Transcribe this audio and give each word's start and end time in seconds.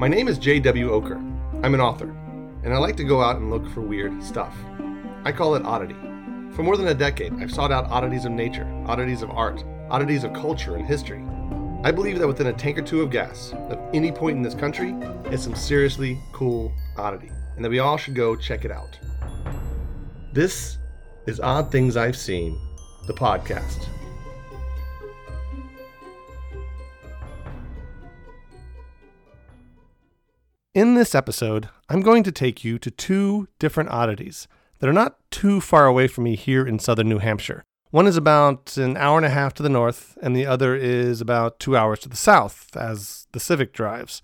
My 0.00 0.08
name 0.08 0.28
is 0.28 0.38
J.W. 0.38 0.88
Ocker. 0.88 1.18
I'm 1.62 1.74
an 1.74 1.80
author, 1.82 2.08
and 2.64 2.72
I 2.72 2.78
like 2.78 2.96
to 2.96 3.04
go 3.04 3.20
out 3.20 3.36
and 3.36 3.50
look 3.50 3.68
for 3.68 3.82
weird 3.82 4.22
stuff. 4.24 4.56
I 5.24 5.30
call 5.30 5.56
it 5.56 5.64
oddity. 5.66 5.96
For 6.52 6.62
more 6.62 6.78
than 6.78 6.88
a 6.88 6.94
decade, 6.94 7.34
I've 7.34 7.52
sought 7.52 7.70
out 7.70 7.84
oddities 7.84 8.24
of 8.24 8.32
nature, 8.32 8.66
oddities 8.86 9.20
of 9.20 9.28
art, 9.30 9.62
oddities 9.90 10.24
of 10.24 10.32
culture 10.32 10.76
and 10.76 10.86
history. 10.86 11.22
I 11.84 11.90
believe 11.90 12.18
that 12.18 12.26
within 12.26 12.46
a 12.46 12.52
tank 12.54 12.78
or 12.78 12.82
two 12.82 13.02
of 13.02 13.10
gas, 13.10 13.52
at 13.68 13.78
any 13.92 14.10
point 14.10 14.38
in 14.38 14.42
this 14.42 14.54
country, 14.54 14.92
is 15.30 15.42
some 15.42 15.54
seriously 15.54 16.18
cool 16.32 16.72
oddity, 16.96 17.30
and 17.56 17.64
that 17.64 17.70
we 17.70 17.78
all 17.78 17.98
should 17.98 18.14
go 18.14 18.34
check 18.34 18.64
it 18.64 18.70
out. 18.70 18.98
This 20.32 20.78
is 21.26 21.40
Odd 21.40 21.70
Things 21.70 21.98
I've 21.98 22.16
Seen, 22.16 22.58
the 23.10 23.18
podcast. 23.18 23.88
In 30.72 30.94
this 30.94 31.16
episode, 31.16 31.68
I'm 31.88 32.02
going 32.02 32.22
to 32.22 32.30
take 32.30 32.62
you 32.62 32.78
to 32.78 32.90
two 32.90 33.48
different 33.58 33.90
oddities 33.90 34.46
that 34.78 34.88
are 34.88 34.92
not 34.92 35.16
too 35.32 35.60
far 35.60 35.86
away 35.86 36.06
from 36.06 36.22
me 36.24 36.36
here 36.36 36.64
in 36.64 36.78
southern 36.78 37.08
New 37.08 37.18
Hampshire. 37.18 37.64
One 37.90 38.06
is 38.06 38.16
about 38.16 38.76
an 38.76 38.96
hour 38.96 39.16
and 39.16 39.26
a 39.26 39.30
half 39.30 39.54
to 39.54 39.64
the 39.64 39.68
north, 39.68 40.16
and 40.22 40.36
the 40.36 40.46
other 40.46 40.76
is 40.76 41.20
about 41.20 41.58
two 41.58 41.76
hours 41.76 41.98
to 42.00 42.08
the 42.08 42.16
south, 42.16 42.76
as 42.76 43.26
the 43.32 43.40
Civic 43.40 43.72
drives. 43.72 44.22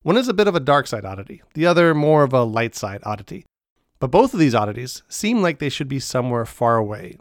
One 0.00 0.16
is 0.16 0.28
a 0.28 0.34
bit 0.34 0.48
of 0.48 0.56
a 0.56 0.60
dark 0.60 0.86
side 0.86 1.04
oddity, 1.04 1.42
the 1.52 1.66
other 1.66 1.94
more 1.94 2.22
of 2.22 2.32
a 2.32 2.44
light 2.44 2.74
side 2.74 3.02
oddity. 3.04 3.44
But 4.00 4.10
both 4.10 4.32
of 4.32 4.40
these 4.40 4.54
oddities 4.54 5.02
seem 5.08 5.42
like 5.42 5.58
they 5.58 5.68
should 5.68 5.88
be 5.88 6.00
somewhere 6.00 6.46
far 6.46 6.78
away, 6.78 7.18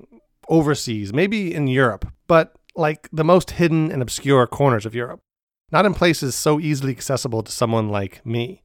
overseas, 0.52 1.12
maybe 1.12 1.52
in 1.52 1.66
Europe, 1.66 2.06
but 2.28 2.56
like 2.76 3.10
the 3.12 3.24
most 3.24 3.52
hidden 3.52 3.92
and 3.92 4.04
obscure 4.04 4.46
corners 4.46 4.86
of 4.86 4.94
Europe 4.94 5.22
not 5.72 5.86
in 5.86 5.94
places 5.94 6.36
so 6.36 6.60
easily 6.60 6.92
accessible 6.92 7.42
to 7.44 7.52
someone 7.52 7.90
like 7.90 8.26
me. 8.26 8.62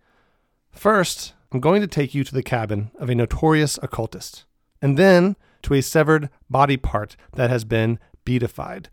First, 0.73 1.34
I'm 1.53 1.61
going 1.61 1.81
to 1.81 1.87
take 1.87 2.14
you 2.14 2.25
to 2.25 2.34
the 2.34 2.42
cabin 2.42 2.91
of 2.98 3.09
a 3.09 3.14
notorious 3.14 3.79
occultist, 3.83 4.45
and 4.83 4.98
then 4.98 5.37
to 5.62 5.75
a 5.75 5.83
severed 5.83 6.29
body 6.51 6.77
part 6.77 7.17
that 7.34 7.51
has 7.51 7.64
been 7.64 7.98
beatified. 8.25 8.91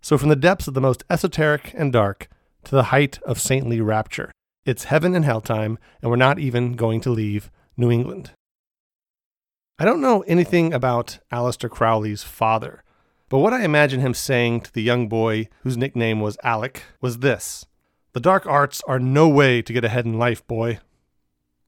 So, 0.00 0.18
from 0.18 0.30
the 0.30 0.36
depths 0.36 0.66
of 0.66 0.74
the 0.74 0.80
most 0.80 1.04
esoteric 1.10 1.74
and 1.76 1.92
dark 1.92 2.28
to 2.64 2.74
the 2.74 2.84
height 2.84 3.20
of 3.22 3.40
saintly 3.40 3.80
rapture, 3.80 4.32
it's 4.64 4.84
heaven 4.84 5.14
and 5.14 5.24
hell 5.24 5.40
time, 5.40 5.78
and 6.00 6.10
we're 6.10 6.16
not 6.16 6.38
even 6.38 6.72
going 6.72 7.00
to 7.02 7.10
leave 7.10 7.50
New 7.76 7.90
England. 7.90 8.32
I 9.82 9.84
don't 9.84 10.00
know 10.00 10.20
anything 10.28 10.72
about 10.72 11.18
Aleister 11.32 11.68
Crowley's 11.68 12.22
father, 12.22 12.84
but 13.28 13.38
what 13.38 13.52
I 13.52 13.64
imagine 13.64 13.98
him 13.98 14.14
saying 14.14 14.60
to 14.60 14.72
the 14.72 14.80
young 14.80 15.08
boy 15.08 15.48
whose 15.64 15.76
nickname 15.76 16.20
was 16.20 16.38
Alec 16.44 16.84
was 17.00 17.18
this 17.18 17.66
The 18.12 18.20
dark 18.20 18.46
arts 18.46 18.80
are 18.86 19.00
no 19.00 19.28
way 19.28 19.60
to 19.60 19.72
get 19.72 19.84
ahead 19.84 20.06
in 20.06 20.20
life, 20.20 20.46
boy. 20.46 20.78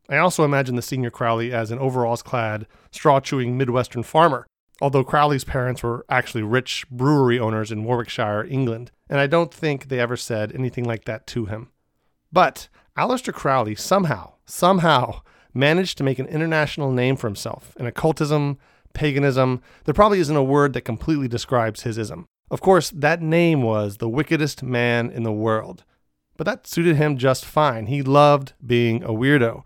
I 0.09 0.19
also 0.19 0.45
imagine 0.45 0.77
the 0.77 0.81
senior 0.81 1.11
Crowley 1.11 1.53
as 1.53 1.73
an 1.73 1.81
overalls 1.81 2.23
clad, 2.23 2.69
straw 2.93 3.19
chewing 3.19 3.59
Midwestern 3.59 4.05
farmer, 4.05 4.47
although 4.81 5.03
Crowley's 5.03 5.43
parents 5.43 5.83
were 5.83 6.07
actually 6.09 6.45
rich 6.45 6.89
brewery 6.93 7.41
owners 7.41 7.73
in 7.73 7.83
Warwickshire, 7.83 8.45
England, 8.45 8.93
and 9.11 9.19
I 9.19 9.27
don't 9.27 9.53
think 9.53 9.89
they 9.89 9.99
ever 9.99 10.17
said 10.17 10.53
anything 10.53 10.85
like 10.85 11.05
that 11.07 11.27
to 11.27 11.47
him. 11.47 11.71
But 12.33 12.69
Aleister 12.97 13.35
Crowley 13.35 13.75
somehow, 13.75 14.35
somehow 14.47 15.23
managed 15.55 15.97
to 15.99 16.05
make 16.05 16.19
an 16.19 16.27
international 16.27 16.91
name 16.91 17.17
for 17.17 17.29
himself 17.29 17.75
in 17.79 17.87
occultism, 17.87 18.59
paganism, 18.93 19.63
there 19.85 19.95
probably 19.95 20.21
isn't 20.21 20.37
a 20.37 20.43
word 20.43 20.73
that 20.73 20.83
completely 20.83 21.29
describes 21.29 21.83
his 21.83 21.99
ism. 21.99 22.27
Of 22.51 22.61
course, 22.61 22.91
that 22.91 23.23
name 23.23 23.63
was 23.63 23.97
the 23.97 24.09
wickedest 24.09 24.63
man 24.63 25.11
in 25.11 25.23
the 25.23 25.33
world. 25.33 25.85
But 26.37 26.45
that 26.45 26.67
suited 26.67 26.97
him 26.97 27.17
just 27.17 27.45
fine. 27.45 27.87
He 27.87 28.03
loved 28.03 28.55
being 28.65 29.03
a 29.03 29.09
weirdo. 29.09 29.63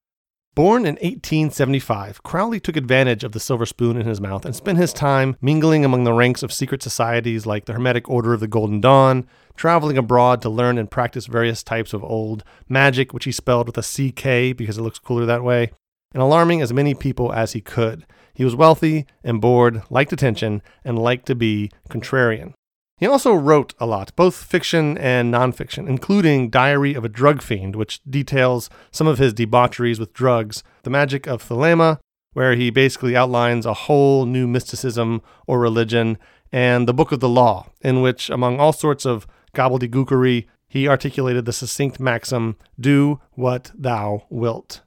Born 0.58 0.86
in 0.86 0.96
1875, 0.96 2.24
Crowley 2.24 2.58
took 2.58 2.76
advantage 2.76 3.22
of 3.22 3.30
the 3.30 3.38
silver 3.38 3.64
spoon 3.64 3.96
in 3.96 4.08
his 4.08 4.20
mouth 4.20 4.44
and 4.44 4.56
spent 4.56 4.76
his 4.76 4.92
time 4.92 5.36
mingling 5.40 5.84
among 5.84 6.02
the 6.02 6.12
ranks 6.12 6.42
of 6.42 6.52
secret 6.52 6.82
societies 6.82 7.46
like 7.46 7.66
the 7.66 7.74
Hermetic 7.74 8.10
Order 8.10 8.34
of 8.34 8.40
the 8.40 8.48
Golden 8.48 8.80
Dawn, 8.80 9.24
traveling 9.54 9.96
abroad 9.96 10.42
to 10.42 10.48
learn 10.48 10.76
and 10.76 10.90
practice 10.90 11.26
various 11.26 11.62
types 11.62 11.92
of 11.92 12.02
old 12.02 12.42
magic, 12.68 13.14
which 13.14 13.24
he 13.24 13.30
spelled 13.30 13.68
with 13.68 13.78
a 13.78 13.82
CK 13.82 14.56
because 14.56 14.78
it 14.78 14.82
looks 14.82 14.98
cooler 14.98 15.24
that 15.26 15.44
way, 15.44 15.70
and 16.12 16.20
alarming 16.20 16.60
as 16.60 16.72
many 16.72 16.92
people 16.92 17.32
as 17.32 17.52
he 17.52 17.60
could. 17.60 18.04
He 18.34 18.44
was 18.44 18.56
wealthy 18.56 19.06
and 19.22 19.40
bored, 19.40 19.84
liked 19.90 20.12
attention, 20.12 20.60
and 20.84 20.98
liked 20.98 21.26
to 21.26 21.36
be 21.36 21.70
contrarian. 21.88 22.54
He 22.98 23.06
also 23.06 23.32
wrote 23.32 23.74
a 23.78 23.86
lot, 23.86 24.14
both 24.16 24.42
fiction 24.42 24.98
and 24.98 25.32
nonfiction, 25.32 25.88
including 25.88 26.50
Diary 26.50 26.94
of 26.94 27.04
a 27.04 27.08
Drug 27.08 27.42
Fiend, 27.42 27.76
which 27.76 28.00
details 28.08 28.68
some 28.90 29.06
of 29.06 29.18
his 29.18 29.32
debaucheries 29.32 30.00
with 30.00 30.12
drugs, 30.12 30.64
The 30.82 30.90
Magic 30.90 31.26
of 31.26 31.42
Thelema, 31.42 31.98
where 32.32 32.54
he 32.54 32.70
basically 32.70 33.16
outlines 33.16 33.66
a 33.66 33.74
whole 33.74 34.26
new 34.26 34.48
mysticism 34.48 35.22
or 35.46 35.60
religion, 35.60 36.18
and 36.50 36.88
The 36.88 36.94
Book 36.94 37.12
of 37.12 37.20
the 37.20 37.28
Law, 37.28 37.68
in 37.80 38.02
which, 38.02 38.30
among 38.30 38.58
all 38.58 38.72
sorts 38.72 39.06
of 39.06 39.26
gobbledygookery, 39.54 40.46
he 40.66 40.88
articulated 40.88 41.44
the 41.44 41.52
succinct 41.52 42.00
maxim, 42.00 42.56
Do 42.78 43.20
what 43.32 43.70
thou 43.74 44.26
wilt. 44.28 44.82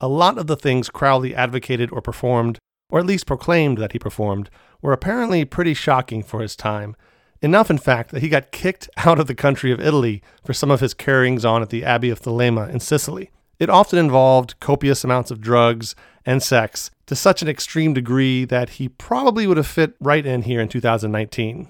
A 0.00 0.08
lot 0.08 0.38
of 0.38 0.46
the 0.46 0.56
things 0.56 0.88
Crowley 0.88 1.34
advocated 1.34 1.90
or 1.90 2.00
performed 2.00 2.58
or 2.94 3.00
at 3.00 3.06
least 3.06 3.26
proclaimed 3.26 3.78
that 3.78 3.90
he 3.90 3.98
performed, 3.98 4.48
were 4.80 4.92
apparently 4.92 5.44
pretty 5.44 5.74
shocking 5.74 6.22
for 6.22 6.40
his 6.40 6.54
time. 6.54 6.94
Enough, 7.44 7.70
in 7.70 7.76
fact, 7.76 8.10
that 8.10 8.22
he 8.22 8.30
got 8.30 8.52
kicked 8.52 8.88
out 8.96 9.20
of 9.20 9.26
the 9.26 9.34
country 9.34 9.70
of 9.70 9.78
Italy 9.78 10.22
for 10.42 10.54
some 10.54 10.70
of 10.70 10.80
his 10.80 10.94
carryings 10.94 11.44
on 11.44 11.60
at 11.60 11.68
the 11.68 11.84
Abbey 11.84 12.08
of 12.08 12.18
Thelema 12.18 12.70
in 12.70 12.80
Sicily. 12.80 13.30
It 13.58 13.68
often 13.68 13.98
involved 13.98 14.58
copious 14.60 15.04
amounts 15.04 15.30
of 15.30 15.42
drugs 15.42 15.94
and 16.24 16.42
sex 16.42 16.90
to 17.04 17.14
such 17.14 17.42
an 17.42 17.48
extreme 17.48 17.92
degree 17.92 18.46
that 18.46 18.70
he 18.70 18.88
probably 18.88 19.46
would 19.46 19.58
have 19.58 19.66
fit 19.66 19.94
right 20.00 20.24
in 20.24 20.42
here 20.42 20.58
in 20.58 20.68
2019 20.68 21.68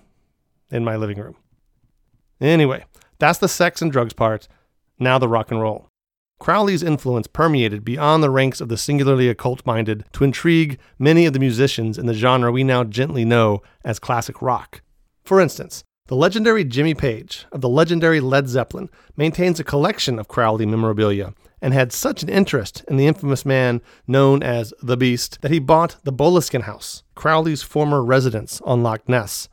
in 0.71 0.85
my 0.85 0.95
living 0.95 1.19
room. 1.19 1.35
Anyway, 2.41 2.85
that's 3.19 3.41
the 3.41 3.49
sex 3.49 3.83
and 3.83 3.91
drugs 3.91 4.13
part. 4.13 4.47
Now 5.01 5.19
the 5.19 5.29
rock 5.29 5.51
and 5.51 5.61
roll. 5.61 5.89
Crowley's 6.39 6.85
influence 6.85 7.27
permeated 7.27 7.85
beyond 7.85 8.23
the 8.23 8.31
ranks 8.31 8.61
of 8.61 8.69
the 8.69 8.79
singularly 8.79 9.29
occult 9.29 9.67
minded 9.67 10.05
to 10.13 10.23
intrigue 10.23 10.79
many 11.01 11.27
of 11.27 11.33
the 11.33 11.41
musicians 11.41 11.99
in 11.99 12.07
the 12.07 12.15
genre 12.15 12.53
we 12.53 12.63
now 12.63 12.85
gently 12.85 13.25
know 13.25 13.61
as 13.85 13.99
classic 13.99 14.41
rock. 14.41 14.81
For 15.25 15.41
instance, 15.41 15.85
the 16.07 16.17
legendary 16.17 16.65
Jimmy 16.65 16.93
Page 16.93 17.47
of 17.51 17.63
the 17.63 17.69
legendary 17.69 18.21
Led 18.21 18.47
Zeppelin 18.47 18.91
maintains 19.17 19.59
a 19.59 19.65
collection 19.65 20.19
of 20.19 20.29
Crowley 20.29 20.67
memorabilia 20.67 21.33
and 21.63 21.73
had 21.73 21.93
such 21.93 22.23
an 22.23 22.29
interest 22.29 22.85
in 22.89 22.99
the 22.99 23.07
infamous 23.07 23.47
man 23.47 23.81
known 24.07 24.43
as 24.43 24.75
the 24.83 24.99
Beast 24.99 25.41
that 25.41 25.51
he 25.51 25.59
bought 25.59 25.97
the 26.05 26.13
Boleskine 26.13 26.65
House, 26.65 27.05
Crowley's 27.15 27.63
former 27.63 28.05
residence 28.05 28.61
on 28.67 28.83
Loch 28.83 29.09
Ness. 29.09 29.49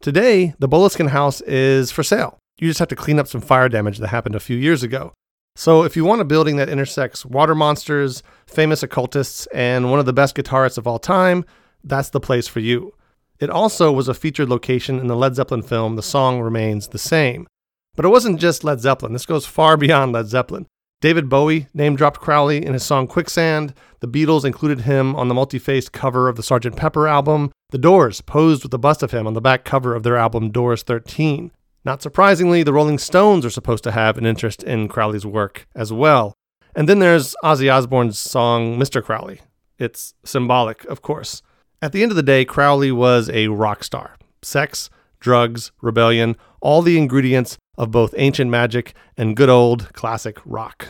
Today, 0.00 0.54
the 0.60 0.68
Boleskine 0.68 1.08
House 1.08 1.40
is 1.40 1.90
for 1.90 2.04
sale. 2.04 2.38
You 2.60 2.68
just 2.68 2.78
have 2.78 2.88
to 2.88 2.96
clean 2.96 3.18
up 3.18 3.26
some 3.26 3.40
fire 3.40 3.68
damage 3.68 3.98
that 3.98 4.08
happened 4.08 4.36
a 4.36 4.40
few 4.40 4.56
years 4.56 4.84
ago. 4.84 5.12
So, 5.56 5.82
if 5.82 5.96
you 5.96 6.04
want 6.04 6.20
a 6.20 6.24
building 6.24 6.54
that 6.56 6.68
intersects 6.68 7.26
water 7.26 7.54
monsters, 7.56 8.22
famous 8.46 8.84
occultists, 8.84 9.46
and 9.52 9.90
one 9.90 9.98
of 9.98 10.06
the 10.06 10.12
best 10.12 10.36
guitarists 10.36 10.78
of 10.78 10.86
all 10.86 11.00
time, 11.00 11.44
that's 11.82 12.10
the 12.10 12.20
place 12.20 12.46
for 12.46 12.60
you. 12.60 12.92
It 13.38 13.50
also 13.50 13.92
was 13.92 14.08
a 14.08 14.14
featured 14.14 14.48
location 14.48 14.98
in 14.98 15.06
the 15.08 15.16
Led 15.16 15.34
Zeppelin 15.34 15.62
film 15.62 15.96
The 15.96 16.02
Song 16.02 16.40
Remains 16.40 16.88
the 16.88 16.98
Same. 16.98 17.46
But 17.94 18.04
it 18.04 18.08
wasn't 18.08 18.40
just 18.40 18.64
Led 18.64 18.80
Zeppelin, 18.80 19.12
this 19.12 19.26
goes 19.26 19.46
far 19.46 19.76
beyond 19.76 20.12
Led 20.12 20.26
Zeppelin. 20.26 20.66
David 21.02 21.28
Bowie 21.28 21.66
name 21.74 21.94
dropped 21.94 22.20
Crowley 22.20 22.64
in 22.64 22.72
his 22.72 22.82
song 22.82 23.06
Quicksand. 23.06 23.74
The 24.00 24.08
Beatles 24.08 24.46
included 24.46 24.80
him 24.80 25.14
on 25.14 25.28
the 25.28 25.34
multi 25.34 25.58
faced 25.58 25.92
cover 25.92 26.28
of 26.28 26.36
the 26.36 26.42
Sgt. 26.42 26.74
Pepper 26.74 27.06
album. 27.06 27.52
The 27.70 27.78
Doors 27.78 28.22
posed 28.22 28.62
with 28.62 28.72
a 28.72 28.78
bust 28.78 29.02
of 29.02 29.10
him 29.10 29.26
on 29.26 29.34
the 29.34 29.40
back 29.42 29.64
cover 29.64 29.94
of 29.94 30.02
their 30.02 30.16
album 30.16 30.50
Doors 30.50 30.82
13. 30.82 31.50
Not 31.84 32.02
surprisingly, 32.02 32.62
the 32.62 32.72
Rolling 32.72 32.98
Stones 32.98 33.44
are 33.44 33.50
supposed 33.50 33.84
to 33.84 33.92
have 33.92 34.16
an 34.16 34.24
interest 34.24 34.62
in 34.62 34.88
Crowley's 34.88 35.26
work 35.26 35.68
as 35.74 35.92
well. 35.92 36.32
And 36.74 36.88
then 36.88 36.98
there's 36.98 37.36
Ozzy 37.44 37.72
Osbourne's 37.72 38.18
song 38.18 38.78
Mr. 38.78 39.02
Crowley. 39.02 39.40
It's 39.78 40.14
symbolic, 40.24 40.84
of 40.86 41.02
course. 41.02 41.42
At 41.82 41.92
the 41.92 42.02
end 42.02 42.10
of 42.10 42.16
the 42.16 42.22
day, 42.22 42.46
Crowley 42.46 42.90
was 42.90 43.28
a 43.28 43.48
rock 43.48 43.84
star. 43.84 44.16
Sex, 44.40 44.88
drugs, 45.20 45.72
rebellion, 45.82 46.36
all 46.60 46.80
the 46.80 46.96
ingredients 46.96 47.58
of 47.76 47.90
both 47.90 48.14
ancient 48.16 48.50
magic 48.50 48.94
and 49.16 49.36
good 49.36 49.50
old 49.50 49.92
classic 49.92 50.38
rock. 50.46 50.88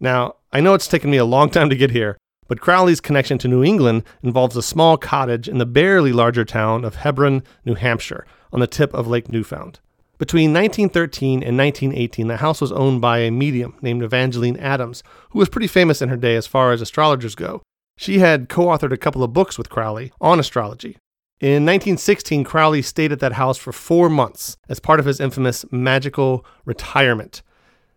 Now, 0.00 0.36
I 0.52 0.60
know 0.60 0.74
it's 0.74 0.88
taken 0.88 1.10
me 1.10 1.18
a 1.18 1.24
long 1.24 1.50
time 1.50 1.70
to 1.70 1.76
get 1.76 1.92
here, 1.92 2.18
but 2.48 2.60
Crowley's 2.60 3.00
connection 3.00 3.38
to 3.38 3.48
New 3.48 3.62
England 3.62 4.02
involves 4.24 4.56
a 4.56 4.62
small 4.62 4.96
cottage 4.96 5.48
in 5.48 5.58
the 5.58 5.66
barely 5.66 6.12
larger 6.12 6.44
town 6.44 6.84
of 6.84 6.96
Hebron, 6.96 7.44
New 7.64 7.74
Hampshire, 7.74 8.26
on 8.52 8.58
the 8.58 8.66
tip 8.66 8.92
of 8.92 9.06
Lake 9.06 9.30
Newfound. 9.30 9.78
Between 10.18 10.52
1913 10.52 11.44
and 11.44 11.56
1918, 11.56 12.26
the 12.26 12.36
house 12.38 12.60
was 12.60 12.72
owned 12.72 13.00
by 13.00 13.18
a 13.18 13.30
medium 13.30 13.76
named 13.80 14.02
Evangeline 14.02 14.56
Adams, 14.56 15.04
who 15.30 15.38
was 15.38 15.48
pretty 15.48 15.68
famous 15.68 16.02
in 16.02 16.08
her 16.08 16.16
day 16.16 16.34
as 16.34 16.48
far 16.48 16.72
as 16.72 16.80
astrologers 16.80 17.36
go. 17.36 17.62
She 18.02 18.18
had 18.18 18.48
co 18.48 18.66
authored 18.66 18.90
a 18.90 18.96
couple 18.96 19.22
of 19.22 19.32
books 19.32 19.56
with 19.56 19.70
Crowley 19.70 20.10
on 20.20 20.40
astrology. 20.40 20.98
In 21.38 21.64
1916, 21.64 22.42
Crowley 22.42 22.82
stayed 22.82 23.12
at 23.12 23.20
that 23.20 23.34
house 23.34 23.56
for 23.56 23.70
four 23.70 24.10
months 24.10 24.56
as 24.68 24.80
part 24.80 24.98
of 24.98 25.06
his 25.06 25.20
infamous 25.20 25.64
magical 25.70 26.44
retirement, 26.64 27.42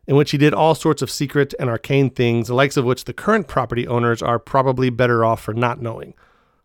in 0.05 0.15
which 0.15 0.29
he 0.29 0.37
did 0.37 0.53
all 0.53 0.75
sorts 0.75 1.01
of 1.01 1.09
secret 1.09 1.55
and 1.59 1.71
arcane 1.71 2.11
things, 2.11 2.49
the 2.49 2.53
likes 2.53 2.77
of 2.77 2.85
which 2.85 3.05
the 3.05 3.13
current 3.13 3.47
property 3.47 3.87
owners 3.87 4.21
are 4.21 4.37
probably 4.37 4.91
better 4.91 5.25
off 5.25 5.41
for 5.41 5.55
not 5.55 5.81
knowing. 5.81 6.13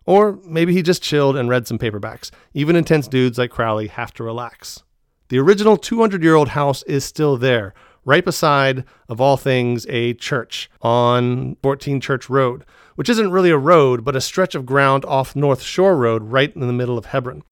Or 0.04 0.38
maybe 0.44 0.74
he 0.74 0.82
just 0.82 1.02
chilled 1.02 1.38
and 1.38 1.48
read 1.48 1.66
some 1.66 1.78
paperbacks. 1.78 2.30
Even 2.52 2.76
intense 2.76 3.08
dudes 3.08 3.38
like 3.38 3.50
Crowley 3.50 3.86
have 3.86 4.12
to 4.14 4.22
relax. 4.22 4.82
The 5.30 5.38
original 5.38 5.78
200 5.78 6.22
year 6.22 6.34
old 6.34 6.50
house 6.50 6.82
is 6.82 7.06
still 7.06 7.38
there, 7.38 7.72
right 8.04 8.24
beside, 8.24 8.84
of 9.08 9.18
all 9.18 9.38
things, 9.38 9.86
a 9.88 10.12
church 10.12 10.70
on 10.82 11.56
14 11.62 12.02
Church 12.02 12.28
Road, 12.28 12.66
which 13.00 13.08
isn't 13.08 13.30
really 13.30 13.48
a 13.48 13.56
road, 13.56 14.04
but 14.04 14.14
a 14.14 14.20
stretch 14.20 14.54
of 14.54 14.66
ground 14.66 15.06
off 15.06 15.34
North 15.34 15.62
Shore 15.62 15.96
Road 15.96 16.24
right 16.24 16.54
in 16.54 16.60
the 16.60 16.70
middle 16.70 16.98
of 16.98 17.06
Hebron. 17.06 17.42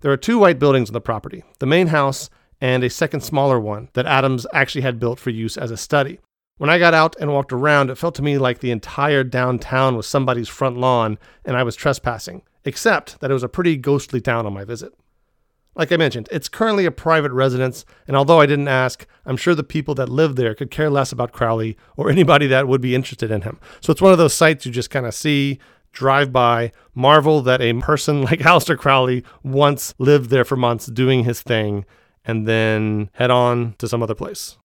There 0.00 0.10
are 0.10 0.16
two 0.16 0.36
white 0.36 0.58
buildings 0.58 0.90
on 0.90 0.94
the 0.94 1.00
property 1.00 1.44
the 1.60 1.64
main 1.64 1.86
house 1.86 2.28
and 2.60 2.82
a 2.82 2.90
second 2.90 3.20
smaller 3.20 3.60
one 3.60 3.88
that 3.92 4.04
Adams 4.04 4.48
actually 4.52 4.80
had 4.80 4.98
built 4.98 5.20
for 5.20 5.30
use 5.30 5.56
as 5.56 5.70
a 5.70 5.76
study. 5.76 6.18
When 6.58 6.70
I 6.70 6.80
got 6.80 6.92
out 6.92 7.14
and 7.20 7.32
walked 7.32 7.52
around, 7.52 7.88
it 7.88 7.98
felt 7.98 8.16
to 8.16 8.22
me 8.22 8.36
like 8.36 8.58
the 8.58 8.72
entire 8.72 9.22
downtown 9.22 9.96
was 9.96 10.08
somebody's 10.08 10.48
front 10.48 10.76
lawn 10.76 11.18
and 11.44 11.56
I 11.56 11.62
was 11.62 11.76
trespassing, 11.76 12.42
except 12.64 13.20
that 13.20 13.30
it 13.30 13.34
was 13.34 13.44
a 13.44 13.48
pretty 13.48 13.76
ghostly 13.76 14.20
town 14.20 14.44
on 14.44 14.54
my 14.54 14.64
visit. 14.64 14.92
Like 15.76 15.92
I 15.92 15.98
mentioned, 15.98 16.28
it's 16.32 16.48
currently 16.48 16.86
a 16.86 16.90
private 16.90 17.32
residence, 17.32 17.84
and 18.08 18.16
although 18.16 18.40
I 18.40 18.46
didn't 18.46 18.68
ask, 18.68 19.06
I'm 19.26 19.36
sure 19.36 19.54
the 19.54 19.62
people 19.62 19.94
that 19.96 20.08
live 20.08 20.34
there 20.34 20.54
could 20.54 20.70
care 20.70 20.88
less 20.88 21.12
about 21.12 21.32
Crowley 21.32 21.76
or 21.96 22.10
anybody 22.16 22.46
that 22.46 22.66
would 22.66 22.80
be 22.80 22.94
interested 22.94 23.30
in 23.30 23.42
him. 23.42 23.60
So 23.80 23.92
it's 23.92 24.00
one 24.00 24.12
of 24.12 24.18
those 24.18 24.32
sites 24.34 24.64
you 24.64 24.72
just 24.72 24.90
kind 24.90 25.04
of 25.04 25.14
see, 25.14 25.58
drive 25.92 26.32
by, 26.32 26.72
marvel 26.94 27.42
that 27.42 27.60
a 27.60 27.74
person 27.74 28.22
like 28.24 28.40
Aleister 28.40 28.78
Crowley 28.78 29.22
once 29.42 29.94
lived 29.98 30.30
there 30.30 30.44
for 30.44 30.56
months 30.56 30.86
doing 30.86 31.24
his 31.24 31.42
thing, 31.42 31.84
and 32.24 32.48
then 32.48 33.10
head 33.12 33.30
on 33.30 33.74
to 33.78 33.86
some 33.86 34.02
other 34.02 34.14
place. 34.14 34.56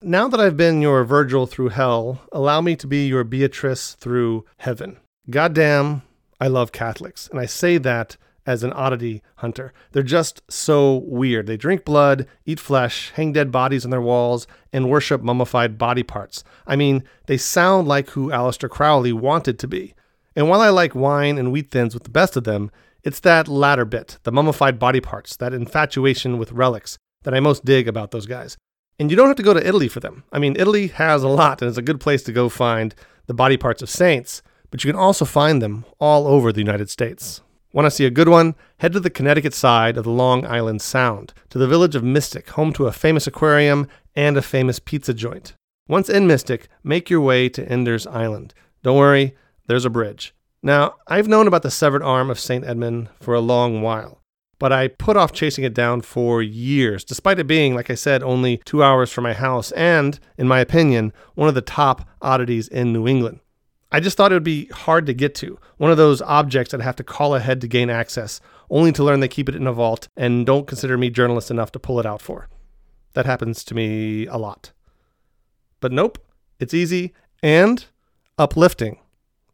Now 0.00 0.28
that 0.28 0.40
I've 0.40 0.56
been 0.56 0.82
your 0.82 1.04
Virgil 1.04 1.46
through 1.46 1.70
hell, 1.70 2.22
allow 2.32 2.60
me 2.62 2.76
to 2.76 2.86
be 2.86 3.06
your 3.06 3.24
Beatrice 3.24 3.94
through 3.94 4.44
heaven. 4.58 4.98
Goddamn, 5.30 6.02
I 6.40 6.48
love 6.48 6.72
Catholics, 6.72 7.28
and 7.28 7.38
I 7.38 7.46
say 7.46 7.78
that 7.78 8.16
as 8.46 8.62
an 8.62 8.72
oddity 8.72 9.22
hunter. 9.36 9.72
They're 9.92 10.02
just 10.02 10.42
so 10.48 10.96
weird. 11.06 11.46
They 11.46 11.56
drink 11.56 11.84
blood, 11.84 12.26
eat 12.44 12.60
flesh, 12.60 13.12
hang 13.14 13.32
dead 13.32 13.50
bodies 13.50 13.84
on 13.84 13.90
their 13.90 14.00
walls, 14.00 14.46
and 14.72 14.90
worship 14.90 15.22
mummified 15.22 15.78
body 15.78 16.02
parts. 16.02 16.44
I 16.66 16.76
mean, 16.76 17.04
they 17.26 17.36
sound 17.36 17.88
like 17.88 18.10
who 18.10 18.30
Aleister 18.30 18.68
Crowley 18.68 19.12
wanted 19.12 19.58
to 19.58 19.68
be. 19.68 19.94
And 20.36 20.48
while 20.48 20.60
I 20.60 20.68
like 20.68 20.94
wine 20.94 21.38
and 21.38 21.52
wheat 21.52 21.70
thins 21.70 21.94
with 21.94 22.04
the 22.04 22.10
best 22.10 22.36
of 22.36 22.44
them, 22.44 22.70
it's 23.02 23.20
that 23.20 23.48
latter 23.48 23.84
bit, 23.84 24.18
the 24.22 24.32
mummified 24.32 24.78
body 24.78 25.00
parts, 25.00 25.36
that 25.36 25.54
infatuation 25.54 26.38
with 26.38 26.52
relics, 26.52 26.98
that 27.22 27.34
I 27.34 27.40
most 27.40 27.64
dig 27.64 27.86
about 27.86 28.10
those 28.10 28.26
guys. 28.26 28.56
And 28.98 29.10
you 29.10 29.16
don't 29.16 29.28
have 29.28 29.36
to 29.36 29.42
go 29.42 29.54
to 29.54 29.66
Italy 29.66 29.88
for 29.88 30.00
them. 30.00 30.24
I 30.32 30.38
mean, 30.38 30.56
Italy 30.58 30.88
has 30.88 31.22
a 31.22 31.28
lot, 31.28 31.60
and 31.60 31.68
it's 31.68 31.78
a 31.78 31.82
good 31.82 32.00
place 32.00 32.22
to 32.24 32.32
go 32.32 32.48
find 32.48 32.94
the 33.26 33.34
body 33.34 33.56
parts 33.56 33.82
of 33.82 33.90
saints, 33.90 34.42
but 34.70 34.84
you 34.84 34.90
can 34.90 34.98
also 34.98 35.24
find 35.24 35.60
them 35.60 35.84
all 35.98 36.26
over 36.26 36.52
the 36.52 36.60
United 36.60 36.90
States. 36.90 37.42
Want 37.74 37.86
to 37.86 37.90
see 37.90 38.06
a 38.06 38.10
good 38.10 38.28
one? 38.28 38.54
Head 38.76 38.92
to 38.92 39.00
the 39.00 39.10
Connecticut 39.10 39.52
side 39.52 39.96
of 39.96 40.04
the 40.04 40.10
Long 40.10 40.46
Island 40.46 40.80
Sound, 40.80 41.34
to 41.50 41.58
the 41.58 41.66
village 41.66 41.96
of 41.96 42.04
Mystic, 42.04 42.50
home 42.50 42.72
to 42.74 42.86
a 42.86 42.92
famous 42.92 43.26
aquarium 43.26 43.88
and 44.14 44.36
a 44.36 44.42
famous 44.42 44.78
pizza 44.78 45.12
joint. 45.12 45.56
Once 45.88 46.08
in 46.08 46.28
Mystic, 46.28 46.68
make 46.84 47.10
your 47.10 47.20
way 47.20 47.48
to 47.48 47.68
Enders 47.68 48.06
Island. 48.06 48.54
Don't 48.84 48.96
worry, 48.96 49.34
there's 49.66 49.84
a 49.84 49.90
bridge. 49.90 50.32
Now, 50.62 50.94
I've 51.08 51.26
known 51.26 51.48
about 51.48 51.64
the 51.64 51.70
severed 51.72 52.04
arm 52.04 52.30
of 52.30 52.38
St. 52.38 52.64
Edmund 52.64 53.08
for 53.20 53.34
a 53.34 53.40
long 53.40 53.82
while, 53.82 54.22
but 54.60 54.72
I 54.72 54.86
put 54.86 55.16
off 55.16 55.32
chasing 55.32 55.64
it 55.64 55.74
down 55.74 56.02
for 56.02 56.40
years, 56.40 57.02
despite 57.02 57.40
it 57.40 57.48
being, 57.48 57.74
like 57.74 57.90
I 57.90 57.96
said, 57.96 58.22
only 58.22 58.58
two 58.58 58.84
hours 58.84 59.10
from 59.10 59.24
my 59.24 59.34
house 59.34 59.72
and, 59.72 60.20
in 60.38 60.46
my 60.46 60.60
opinion, 60.60 61.12
one 61.34 61.48
of 61.48 61.56
the 61.56 61.60
top 61.60 62.08
oddities 62.22 62.68
in 62.68 62.92
New 62.92 63.08
England. 63.08 63.40
I 63.94 64.00
just 64.00 64.16
thought 64.16 64.32
it 64.32 64.34
would 64.34 64.42
be 64.42 64.66
hard 64.66 65.06
to 65.06 65.14
get 65.14 65.36
to. 65.36 65.56
One 65.76 65.92
of 65.92 65.96
those 65.96 66.20
objects 66.20 66.74
I'd 66.74 66.80
have 66.80 66.96
to 66.96 67.04
call 67.04 67.36
ahead 67.36 67.60
to 67.60 67.68
gain 67.68 67.90
access, 67.90 68.40
only 68.68 68.90
to 68.90 69.04
learn 69.04 69.20
they 69.20 69.28
keep 69.28 69.48
it 69.48 69.54
in 69.54 69.68
a 69.68 69.72
vault 69.72 70.08
and 70.16 70.44
don't 70.44 70.66
consider 70.66 70.98
me 70.98 71.10
journalist 71.10 71.48
enough 71.48 71.70
to 71.70 71.78
pull 71.78 72.00
it 72.00 72.04
out 72.04 72.20
for. 72.20 72.48
That 73.12 73.24
happens 73.24 73.62
to 73.62 73.74
me 73.76 74.26
a 74.26 74.36
lot. 74.36 74.72
But 75.78 75.92
nope, 75.92 76.18
it's 76.58 76.74
easy 76.74 77.12
and 77.40 77.84
uplifting. 78.36 78.98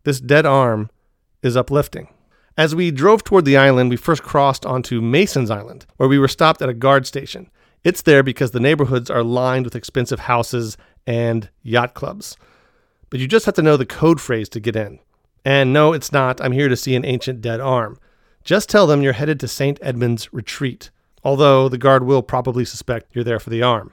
This 0.04 0.20
dead 0.20 0.46
arm 0.46 0.88
is 1.42 1.54
uplifting. 1.54 2.08
As 2.56 2.74
we 2.74 2.90
drove 2.90 3.22
toward 3.22 3.44
the 3.44 3.58
island, 3.58 3.90
we 3.90 3.96
first 3.98 4.22
crossed 4.22 4.64
onto 4.64 5.02
Mason's 5.02 5.50
Island, 5.50 5.84
where 5.98 6.08
we 6.08 6.18
were 6.18 6.28
stopped 6.28 6.62
at 6.62 6.70
a 6.70 6.74
guard 6.74 7.06
station. 7.06 7.50
It's 7.84 8.00
there 8.00 8.22
because 8.22 8.52
the 8.52 8.58
neighborhoods 8.58 9.10
are 9.10 9.22
lined 9.22 9.66
with 9.66 9.76
expensive 9.76 10.20
houses 10.20 10.78
and 11.06 11.50
yacht 11.62 11.92
clubs 11.92 12.38
but 13.10 13.20
you 13.20 13.28
just 13.28 13.46
have 13.46 13.54
to 13.56 13.62
know 13.62 13.76
the 13.76 13.84
code 13.84 14.20
phrase 14.20 14.48
to 14.50 14.60
get 14.60 14.76
in. 14.76 15.00
And 15.44 15.72
no, 15.72 15.92
it's 15.92 16.12
not, 16.12 16.40
I'm 16.40 16.52
here 16.52 16.68
to 16.68 16.76
see 16.76 16.94
an 16.94 17.04
ancient 17.04 17.40
dead 17.40 17.60
arm. 17.60 17.98
Just 18.44 18.68
tell 18.68 18.86
them 18.86 19.02
you're 19.02 19.12
headed 19.12 19.38
to 19.40 19.48
St. 19.48 19.78
Edmund's 19.82 20.32
Retreat, 20.32 20.90
although 21.22 21.68
the 21.68 21.78
guard 21.78 22.04
will 22.04 22.22
probably 22.22 22.64
suspect 22.64 23.14
you're 23.14 23.24
there 23.24 23.40
for 23.40 23.50
the 23.50 23.62
arm. 23.62 23.92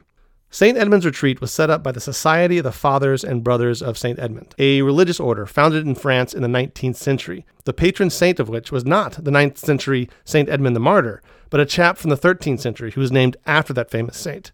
St. 0.49 0.77
Edmund's 0.77 1.05
Retreat 1.05 1.41
was 1.41 1.51
set 1.51 1.69
up 1.69 1.83
by 1.83 1.91
the 1.91 1.99
Society 1.99 2.57
of 2.57 2.63
the 2.63 2.71
Fathers 2.71 3.23
and 3.23 3.43
Brothers 3.43 3.81
of 3.81 3.97
St. 3.97 4.17
Edmund, 4.17 4.55
a 4.57 4.81
religious 4.81 5.19
order 5.19 5.45
founded 5.45 5.85
in 5.85 5.93
France 5.93 6.33
in 6.33 6.41
the 6.41 6.47
19th 6.47 6.95
century, 6.95 7.45
the 7.65 7.73
patron 7.73 8.09
saint 8.09 8.39
of 8.39 8.47
which 8.47 8.71
was 8.71 8.85
not 8.85 9.23
the 9.23 9.31
9th 9.31 9.57
century 9.57 10.09
St. 10.23 10.47
Edmund 10.47 10.75
the 10.75 10.79
Martyr, 10.79 11.21
but 11.49 11.59
a 11.59 11.65
chap 11.65 11.97
from 11.97 12.11
the 12.11 12.17
13th 12.17 12.61
century 12.61 12.91
who 12.91 13.01
was 13.01 13.11
named 13.11 13.35
after 13.45 13.73
that 13.73 13.91
famous 13.91 14.17
saint. 14.17 14.53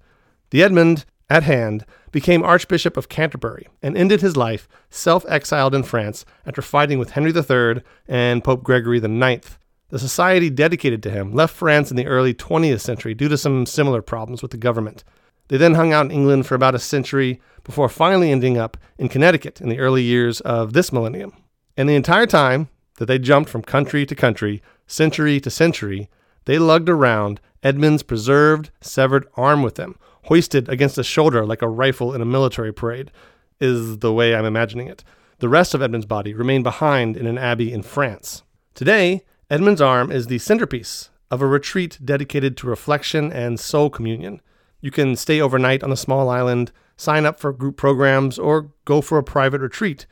The 0.50 0.64
Edmund 0.64 1.06
at 1.30 1.44
hand, 1.44 1.86
became 2.12 2.44
Archbishop 2.44 2.98
of 2.98 3.10
Canterbury 3.10 3.68
and 3.82 3.98
ended 3.98 4.22
his 4.22 4.38
life 4.38 4.68
self 4.90 5.26
exiled 5.28 5.74
in 5.74 5.84
France 5.84 6.26
after 6.46 6.62
fighting 6.62 7.00
with 7.00 7.12
Henry 7.12 7.32
III 7.32 7.82
and 8.08 8.44
Pope 8.44 8.64
Gregory 8.64 8.98
IX. 8.98 9.58
The 9.90 10.00
society 10.00 10.50
dedicated 10.50 11.04
to 11.04 11.12
him 11.12 11.34
left 11.34 11.56
France 11.56 11.92
in 11.92 11.98
the 11.98 12.08
early 12.08 12.34
20th 12.34 12.82
century 12.82 13.14
due 13.14 13.30
to 13.30 13.38
some 13.38 13.66
similar 13.66 14.02
problems 14.02 14.42
with 14.42 14.52
the 14.52 14.58
government. 14.58 15.04
They 15.50 15.58
then 15.58 15.76
hung 15.76 15.94
out 15.94 16.06
in 16.06 16.12
England 16.12 16.48
for 16.48 16.56
about 16.56 16.76
a 16.76 16.80
century 16.80 17.42
before 17.64 17.90
finally 17.90 18.32
ending 18.32 18.58
up 18.58 18.78
in 18.98 19.10
Connecticut 19.10 19.62
in 19.62 19.70
the 19.70 19.80
early 19.80 20.02
years 20.02 20.42
of 20.42 20.74
this 20.74 20.92
millennium. 20.92 21.34
And 21.78 21.88
the 21.90 21.96
entire 21.96 22.26
time 22.26 22.70
that 22.98 23.06
they 23.06 23.20
jumped 23.20 23.50
from 23.50 23.62
country 23.62 24.06
to 24.06 24.16
country, 24.16 24.62
century 24.88 25.40
to 25.40 25.50
century, 25.50 26.10
they 26.46 26.60
lugged 26.60 26.90
around 26.90 27.40
Edmund's 27.62 28.04
preserved, 28.04 28.72
severed 28.82 29.28
arm 29.36 29.64
with 29.64 29.76
them, 29.76 29.98
hoisted 30.26 30.70
against 30.70 30.98
a 30.98 31.04
shoulder 31.04 31.46
like 31.46 31.62
a 31.62 31.68
rifle 31.68 32.14
in 32.14 32.22
a 32.22 32.26
military 32.26 32.74
parade, 32.74 33.12
is 33.60 34.00
the 34.00 34.14
way 34.14 34.36
I'm 34.36 34.46
imagining 34.46 34.88
it. 34.88 35.04
The 35.40 35.50
rest 35.50 35.74
of 35.74 35.82
Edmund's 35.82 36.06
body 36.06 36.34
remained 36.34 36.64
behind 36.64 37.18
in 37.18 37.28
an 37.28 37.38
abbey 37.38 37.72
in 37.72 37.84
France. 37.84 38.44
Today, 38.74 39.26
Edmund's 39.50 39.82
arm 39.82 40.12
is 40.12 40.28
the 40.28 40.40
centerpiece 40.40 41.10
of 41.30 41.42
a 41.42 41.48
retreat 41.48 42.00
dedicated 42.04 42.56
to 42.58 42.68
reflection 42.68 43.32
and 43.32 43.60
soul 43.60 43.90
communion. 43.90 44.42
You 44.82 44.92
can 44.92 45.16
stay 45.16 45.42
overnight 45.42 45.84
on 45.84 45.90
the 45.90 45.98
small 45.98 46.30
island, 46.30 46.72
sign 46.96 47.26
up 47.26 47.40
for 47.40 47.52
group 47.52 47.78
programs, 47.78 48.38
or 48.38 48.72
go 48.86 49.02
for 49.02 49.18
a 49.18 49.24
private 49.24 49.62
retreat. 49.62 50.06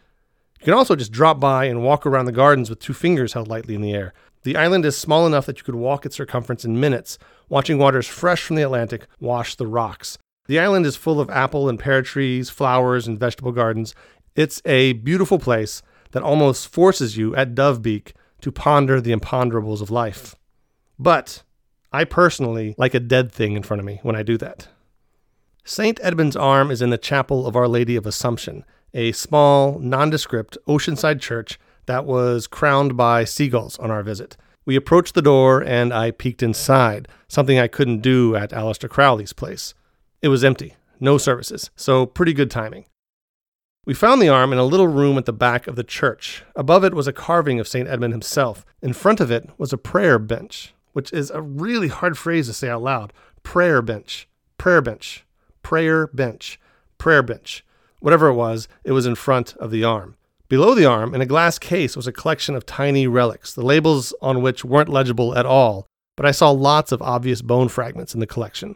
You 0.59 0.65
can 0.65 0.73
also 0.73 0.95
just 0.95 1.11
drop 1.11 1.39
by 1.39 1.65
and 1.65 1.83
walk 1.83 2.05
around 2.05 2.25
the 2.25 2.31
gardens 2.31 2.69
with 2.69 2.79
two 2.79 2.93
fingers 2.93 3.33
held 3.33 3.47
lightly 3.47 3.75
in 3.75 3.81
the 3.81 3.93
air. 3.93 4.13
The 4.43 4.57
island 4.57 4.85
is 4.85 4.97
small 4.97 5.27
enough 5.27 5.45
that 5.45 5.57
you 5.57 5.63
could 5.63 5.75
walk 5.75 6.05
its 6.05 6.15
circumference 6.15 6.65
in 6.65 6.79
minutes, 6.79 7.19
watching 7.49 7.77
waters 7.77 8.07
fresh 8.07 8.43
from 8.43 8.55
the 8.55 8.63
Atlantic 8.63 9.05
wash 9.19 9.55
the 9.55 9.67
rocks. 9.67 10.17
The 10.47 10.59
island 10.59 10.85
is 10.85 10.95
full 10.95 11.19
of 11.19 11.29
apple 11.29 11.69
and 11.69 11.79
pear 11.79 12.01
trees, 12.01 12.49
flowers, 12.49 13.07
and 13.07 13.19
vegetable 13.19 13.51
gardens. 13.51 13.93
It's 14.35 14.61
a 14.65 14.93
beautiful 14.93 15.37
place 15.37 15.83
that 16.11 16.23
almost 16.23 16.67
forces 16.67 17.17
you 17.17 17.35
at 17.35 17.53
Dovebeak 17.53 18.13
to 18.41 18.51
ponder 18.51 18.99
the 18.99 19.13
imponderables 19.13 19.81
of 19.81 19.91
life. 19.91 20.35
But 20.97 21.43
I 21.93 22.03
personally 22.05 22.73
like 22.77 22.93
a 22.93 22.99
dead 22.99 23.31
thing 23.31 23.53
in 23.53 23.63
front 23.63 23.79
of 23.79 23.85
me 23.85 23.99
when 24.01 24.15
I 24.15 24.23
do 24.23 24.37
that. 24.37 24.67
St. 25.63 25.99
Edmund's 26.01 26.35
Arm 26.35 26.71
is 26.71 26.81
in 26.81 26.89
the 26.89 26.97
Chapel 26.97 27.45
of 27.45 27.55
Our 27.55 27.67
Lady 27.67 27.95
of 27.95 28.07
Assumption, 28.07 28.65
a 28.93 29.11
small, 29.11 29.77
nondescript 29.77 30.57
oceanside 30.67 31.21
church 31.21 31.59
that 31.85 32.05
was 32.05 32.47
crowned 32.47 32.95
by 32.95 33.23
seagulls 33.23 33.77
on 33.79 33.91
our 33.91 34.03
visit. 34.03 34.37
We 34.65 34.75
approached 34.75 35.15
the 35.15 35.21
door 35.21 35.63
and 35.63 35.93
I 35.93 36.11
peeked 36.11 36.43
inside, 36.43 37.07
something 37.27 37.59
I 37.59 37.67
couldn't 37.67 38.01
do 38.01 38.35
at 38.35 38.51
Aleister 38.51 38.89
Crowley's 38.89 39.33
place. 39.33 39.73
It 40.21 40.27
was 40.27 40.43
empty, 40.43 40.75
no 40.99 41.17
services, 41.17 41.71
so 41.75 42.05
pretty 42.05 42.33
good 42.33 42.51
timing. 42.51 42.85
We 43.83 43.95
found 43.95 44.21
the 44.21 44.29
arm 44.29 44.53
in 44.53 44.59
a 44.59 44.63
little 44.63 44.87
room 44.87 45.17
at 45.17 45.25
the 45.25 45.33
back 45.33 45.65
of 45.65 45.75
the 45.75 45.83
church. 45.83 46.43
Above 46.55 46.83
it 46.83 46.93
was 46.93 47.07
a 47.07 47.13
carving 47.13 47.59
of 47.59 47.67
St. 47.67 47.89
Edmund 47.89 48.13
himself. 48.13 48.63
In 48.79 48.93
front 48.93 49.19
of 49.19 49.31
it 49.31 49.49
was 49.57 49.73
a 49.73 49.77
prayer 49.77 50.19
bench, 50.19 50.75
which 50.93 51.11
is 51.11 51.31
a 51.31 51.41
really 51.41 51.87
hard 51.87 52.15
phrase 52.15 52.45
to 52.45 52.53
say 52.53 52.69
out 52.69 52.83
loud. 52.83 53.11
Prayer 53.41 53.81
bench, 53.81 54.27
prayer 54.59 54.81
bench, 54.81 55.25
prayer 55.63 56.05
bench, 56.07 56.59
prayer 56.99 57.23
bench. 57.23 57.65
Whatever 57.99 58.27
it 58.27 58.35
was, 58.35 58.67
it 58.83 58.91
was 58.91 59.07
in 59.07 59.15
front 59.15 59.55
of 59.55 59.71
the 59.71 59.83
arm. 59.83 60.15
Below 60.51 60.75
the 60.75 60.85
arm, 60.85 61.15
in 61.15 61.21
a 61.21 61.25
glass 61.25 61.57
case, 61.57 61.95
was 61.95 62.07
a 62.07 62.11
collection 62.11 62.55
of 62.55 62.65
tiny 62.65 63.07
relics, 63.07 63.53
the 63.53 63.63
labels 63.63 64.13
on 64.21 64.41
which 64.41 64.65
weren't 64.65 64.89
legible 64.89 65.33
at 65.37 65.45
all, 65.45 65.87
but 66.17 66.25
I 66.25 66.31
saw 66.31 66.49
lots 66.49 66.91
of 66.91 67.01
obvious 67.01 67.41
bone 67.41 67.69
fragments 67.69 68.13
in 68.13 68.19
the 68.19 68.27
collection. 68.27 68.75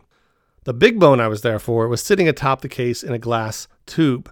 The 0.64 0.74
big 0.74 1.02
bone 1.02 1.20
I 1.20 1.28
was 1.28 1.42
there 1.42 1.60
for 1.60 1.90
was 1.90 2.02
sitting 2.02 2.30
atop 2.30 2.62
the 2.62 2.70
case 2.70 3.04
in 3.04 3.12
a 3.12 3.20
glass 3.20 3.68
tube. 3.86 4.32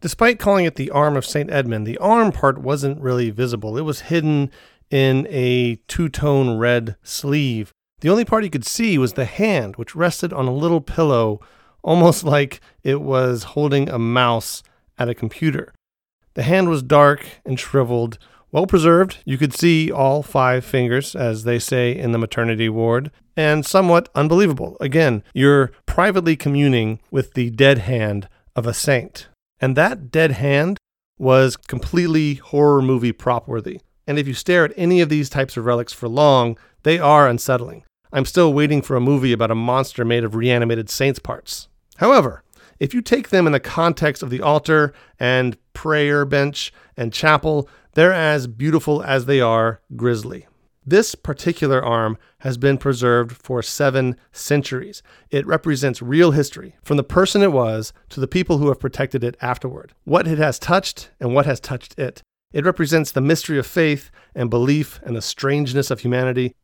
Despite 0.00 0.40
calling 0.40 0.64
it 0.64 0.74
the 0.74 0.90
arm 0.90 1.16
of 1.16 1.24
St. 1.24 1.48
Edmund, 1.48 1.86
the 1.86 1.96
arm 1.98 2.32
part 2.32 2.58
wasn't 2.58 3.00
really 3.00 3.30
visible. 3.30 3.78
It 3.78 3.82
was 3.82 4.00
hidden 4.00 4.50
in 4.90 5.28
a 5.30 5.76
two 5.86 6.08
tone 6.08 6.58
red 6.58 6.96
sleeve. 7.04 7.72
The 8.00 8.10
only 8.10 8.24
part 8.24 8.42
you 8.42 8.50
could 8.50 8.66
see 8.66 8.98
was 8.98 9.12
the 9.12 9.26
hand, 9.26 9.76
which 9.76 9.94
rested 9.94 10.32
on 10.32 10.48
a 10.48 10.52
little 10.52 10.80
pillow, 10.80 11.38
almost 11.84 12.24
like 12.34 12.60
it 12.82 13.00
was 13.00 13.44
holding 13.44 13.88
a 13.88 13.98
mouse 14.00 14.64
at 14.98 15.08
a 15.08 15.14
computer. 15.14 15.72
The 16.34 16.42
hand 16.42 16.68
was 16.68 16.82
dark 16.82 17.26
and 17.44 17.58
shriveled, 17.58 18.18
well 18.52 18.66
preserved. 18.66 19.18
You 19.24 19.38
could 19.38 19.54
see 19.54 19.90
all 19.90 20.22
five 20.22 20.64
fingers, 20.64 21.14
as 21.14 21.44
they 21.44 21.58
say 21.58 21.96
in 21.96 22.12
the 22.12 22.18
maternity 22.18 22.68
ward, 22.68 23.10
and 23.36 23.64
somewhat 23.64 24.08
unbelievable. 24.14 24.76
Again, 24.80 25.22
you're 25.34 25.72
privately 25.86 26.36
communing 26.36 27.00
with 27.10 27.34
the 27.34 27.50
dead 27.50 27.78
hand 27.78 28.28
of 28.54 28.66
a 28.66 28.74
saint. 28.74 29.28
And 29.60 29.76
that 29.76 30.10
dead 30.10 30.32
hand 30.32 30.78
was 31.18 31.56
completely 31.56 32.34
horror 32.34 32.82
movie 32.82 33.12
prop 33.12 33.46
worthy. 33.46 33.80
And 34.06 34.18
if 34.18 34.26
you 34.26 34.34
stare 34.34 34.64
at 34.64 34.72
any 34.76 35.00
of 35.00 35.08
these 35.08 35.28
types 35.28 35.56
of 35.56 35.64
relics 35.64 35.92
for 35.92 36.08
long, 36.08 36.58
they 36.82 36.98
are 36.98 37.28
unsettling. 37.28 37.84
I'm 38.12 38.24
still 38.24 38.52
waiting 38.52 38.82
for 38.82 38.96
a 38.96 39.00
movie 39.00 39.32
about 39.32 39.50
a 39.50 39.54
monster 39.54 40.04
made 40.04 40.24
of 40.24 40.34
reanimated 40.34 40.90
saints' 40.90 41.20
parts. 41.20 41.68
However, 41.98 42.42
if 42.80 42.94
you 42.94 43.02
take 43.02 43.28
them 43.28 43.46
in 43.46 43.52
the 43.52 43.60
context 43.60 44.22
of 44.22 44.30
the 44.30 44.40
altar 44.40 44.92
and 45.18 45.56
prayer 45.80 46.26
bench 46.26 46.74
and 46.94 47.10
chapel, 47.10 47.66
they're 47.94 48.12
as 48.12 48.46
beautiful 48.46 49.02
as 49.02 49.24
they 49.24 49.40
are 49.40 49.80
grisly. 49.96 50.46
This 50.84 51.14
particular 51.14 51.82
arm 51.82 52.18
has 52.40 52.58
been 52.58 52.76
preserved 52.76 53.34
for 53.34 53.62
seven 53.62 54.16
centuries. 54.30 55.02
It 55.30 55.46
represents 55.46 56.02
real 56.02 56.32
history, 56.32 56.76
from 56.82 56.98
the 56.98 57.02
person 57.02 57.40
it 57.40 57.52
was 57.52 57.94
to 58.10 58.20
the 58.20 58.28
people 58.28 58.58
who 58.58 58.68
have 58.68 58.78
protected 58.78 59.24
it 59.24 59.38
afterward, 59.40 59.94
what 60.04 60.28
it 60.28 60.36
has 60.36 60.58
touched 60.58 61.12
and 61.18 61.34
what 61.34 61.46
has 61.46 61.60
touched 61.60 61.98
it. 61.98 62.20
It 62.52 62.66
represents 62.66 63.10
the 63.10 63.22
mystery 63.22 63.58
of 63.58 63.66
faith 63.66 64.10
and 64.34 64.50
belief 64.50 65.00
and 65.02 65.16
the 65.16 65.22
strangeness 65.22 65.90
of 65.90 66.00
humanity. 66.00 66.54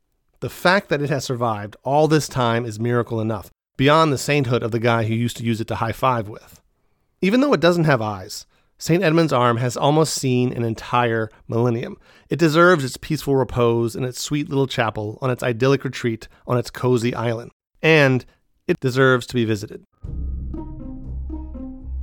The 0.41 0.51
fact 0.51 0.91
that 0.91 1.01
it 1.01 1.09
has 1.09 1.25
survived 1.25 1.75
all 1.85 2.07
this 2.07 2.29
time 2.29 2.67
is 2.67 2.79
miracle 2.79 3.23
enough, 3.23 3.51
beyond 3.79 4.13
the 4.13 4.19
sainthood 4.19 4.63
of 4.63 4.73
the 4.73 4.79
guy 4.79 5.05
who 5.05 5.15
used 5.15 5.39
to 5.39 5.45
use 5.45 5.59
it 5.63 5.69
to 5.69 5.77
high 5.77 5.93
five 5.93 6.29
with. 6.29 6.61
Even 7.23 7.41
though 7.41 7.55
it 7.55 7.61
doesn't 7.61 7.85
have 7.85 8.03
eyes, 8.03 8.45
St. 8.79 9.03
Edmund's 9.03 9.33
arm 9.33 9.57
has 9.57 9.75
almost 9.77 10.15
seen 10.15 10.53
an 10.53 10.63
entire 10.63 11.31
millennium. 11.49 11.97
It 12.29 12.39
deserves 12.39 12.85
its 12.85 12.99
peaceful 12.99 13.35
repose 13.35 13.97
in 13.97 14.05
its 14.05 14.21
sweet 14.21 14.51
little 14.51 14.67
chapel 14.67 15.19
on 15.23 15.31
its 15.31 15.43
idyllic 15.43 15.83
retreat 15.83 16.29
on 16.47 16.59
its 16.59 16.69
cozy 16.69 17.15
island. 17.15 17.53
And 17.81 18.27
it 18.69 18.79
deserves 18.81 19.27
to 19.29 19.35
be 19.35 19.47
visited. 19.47 19.83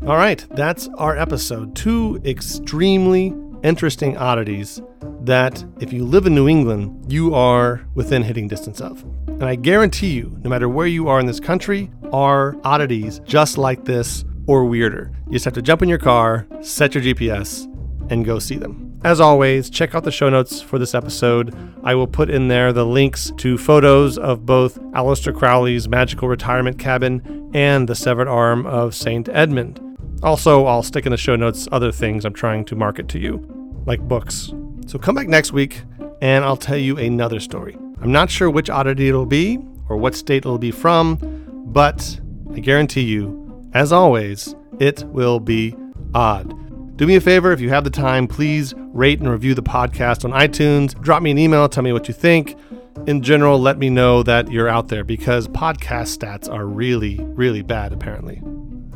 All 0.07 0.17
right, 0.17 0.43
that's 0.51 0.89
our 0.97 1.15
episode. 1.15 1.75
Two 1.75 2.19
extremely 2.25 3.35
interesting 3.63 4.17
oddities 4.17 4.81
that, 5.21 5.63
if 5.79 5.93
you 5.93 6.03
live 6.03 6.25
in 6.25 6.33
New 6.33 6.49
England, 6.49 7.11
you 7.11 7.35
are 7.35 7.85
within 7.93 8.23
hitting 8.23 8.47
distance 8.47 8.81
of. 8.81 9.03
And 9.27 9.45
I 9.45 9.55
guarantee 9.55 10.11
you, 10.11 10.37
no 10.43 10.49
matter 10.49 10.67
where 10.67 10.87
you 10.87 11.07
are 11.07 11.19
in 11.19 11.27
this 11.27 11.39
country, 11.39 11.91
are 12.11 12.57
oddities 12.63 13.19
just 13.19 13.59
like 13.59 13.85
this 13.85 14.25
or 14.47 14.65
weirder. 14.65 15.12
You 15.27 15.33
just 15.33 15.45
have 15.45 15.53
to 15.55 15.62
jump 15.62 15.81
in 15.81 15.89
your 15.89 15.97
car, 15.97 16.47
set 16.62 16.95
your 16.95 17.03
GPS, 17.03 17.65
and 18.09 18.25
go 18.25 18.39
see 18.39 18.57
them. 18.57 19.00
As 19.03 19.19
always, 19.19 19.69
check 19.69 19.95
out 19.95 20.05
the 20.05 20.12
show 20.12 20.29
notes 20.29 20.62
for 20.62 20.79
this 20.79 20.95
episode. 20.95 21.53
I 21.83 21.93
will 21.93 22.07
put 22.07 22.29
in 22.29 22.47
there 22.47 22.71
the 22.71 22.85
links 22.85 23.31
to 23.38 23.57
photos 23.57 24.17
of 24.17 24.45
both 24.45 24.79
Aleister 24.93 25.35
Crowley's 25.35 25.89
magical 25.89 26.29
retirement 26.29 26.79
cabin 26.79 27.51
and 27.53 27.89
the 27.89 27.95
severed 27.95 28.29
arm 28.29 28.65
of 28.65 28.95
St. 28.95 29.27
Edmund. 29.27 29.81
Also, 30.23 30.65
I'll 30.65 30.83
stick 30.83 31.05
in 31.05 31.12
the 31.12 31.17
show 31.17 31.35
notes 31.35 31.67
other 31.71 31.91
things 31.91 32.23
I'm 32.23 32.33
trying 32.33 32.63
to 32.65 32.75
market 32.77 33.09
to 33.09 33.19
you, 33.19 33.45
like 33.85 34.00
books. 34.07 34.53
So 34.88 34.97
come 34.97 35.15
back 35.15 35.27
next 35.27 35.51
week 35.51 35.81
and 36.21 36.45
I'll 36.45 36.55
tell 36.55 36.77
you 36.77 36.97
another 36.97 37.41
story. 37.41 37.77
I'm 38.01 38.12
not 38.13 38.29
sure 38.29 38.50
which 38.50 38.69
oddity 38.69 39.09
it'll 39.09 39.25
be 39.25 39.59
or 39.89 39.97
what 39.97 40.15
state 40.15 40.45
it'll 40.45 40.57
be 40.57 40.71
from, 40.71 41.17
but 41.73 42.21
I 42.53 42.62
guarantee 42.62 43.01
you 43.01 43.42
as 43.73 43.91
always, 43.91 44.55
it 44.79 45.03
will 45.05 45.39
be 45.39 45.75
odd. 46.13 46.97
Do 46.97 47.07
me 47.07 47.15
a 47.15 47.21
favor, 47.21 47.51
if 47.51 47.59
you 47.59 47.69
have 47.69 47.83
the 47.83 47.89
time, 47.89 48.27
please 48.27 48.73
rate 48.77 49.19
and 49.19 49.29
review 49.29 49.55
the 49.55 49.63
podcast 49.63 50.23
on 50.23 50.31
iTunes. 50.31 50.99
Drop 51.01 51.23
me 51.23 51.31
an 51.31 51.39
email, 51.39 51.67
tell 51.67 51.83
me 51.83 51.91
what 51.91 52.07
you 52.07 52.13
think. 52.13 52.55
In 53.07 53.23
general, 53.23 53.59
let 53.59 53.79
me 53.79 53.89
know 53.89 54.21
that 54.23 54.51
you're 54.51 54.69
out 54.69 54.89
there 54.89 55.03
because 55.03 55.47
podcast 55.47 56.17
stats 56.17 56.51
are 56.51 56.65
really, 56.65 57.19
really 57.19 57.63
bad, 57.63 57.91
apparently. 57.91 58.41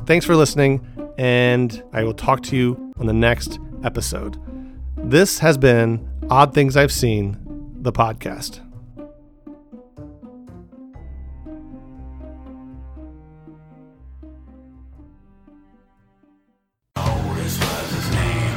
Thanks 0.06 0.26
for 0.26 0.36
listening, 0.36 0.86
and 1.18 1.84
I 1.92 2.04
will 2.04 2.14
talk 2.14 2.44
to 2.44 2.56
you 2.56 2.94
on 3.00 3.08
the 3.08 3.14
next 3.14 3.60
episode. 3.84 4.40
This 4.96 5.40
has 5.40 5.58
been 5.58 6.08
Odd 6.30 6.54
Things 6.54 6.78
I've 6.78 6.92
Seen, 6.92 7.38
the 7.82 7.92
podcast. 7.92 8.67